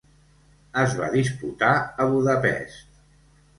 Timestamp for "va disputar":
1.01-1.71